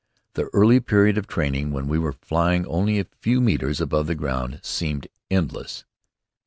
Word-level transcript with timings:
The 0.33 0.49
early 0.51 0.79
period 0.79 1.19
of 1.19 1.27
training, 1.27 1.71
when 1.73 1.87
we 1.87 1.99
were 1.99 2.13
flying 2.13 2.65
only 2.65 2.99
a 2.99 3.05
few 3.19 3.39
metres 3.39 3.79
above 3.79 4.07
the 4.07 4.15
ground, 4.15 4.59
seemed 4.63 5.05
endless. 5.29 5.85